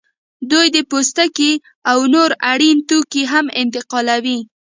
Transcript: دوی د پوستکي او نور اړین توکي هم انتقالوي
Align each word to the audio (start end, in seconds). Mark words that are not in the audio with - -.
دوی 0.51 0.67
د 0.75 0.77
پوستکي 0.89 1.51
او 1.91 1.99
نور 2.13 2.31
اړین 2.51 2.77
توکي 2.89 3.23
هم 3.31 3.45
انتقالوي 3.61 4.39